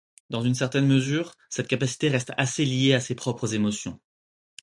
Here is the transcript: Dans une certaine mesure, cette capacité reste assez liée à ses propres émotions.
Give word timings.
Dans 0.31 0.41
une 0.41 0.55
certaine 0.55 0.87
mesure, 0.87 1.35
cette 1.51 1.67
capacité 1.67 2.09
reste 2.09 2.31
assez 2.35 2.65
liée 2.65 2.95
à 2.95 2.99
ses 2.99 3.13
propres 3.13 3.53
émotions. 3.53 3.99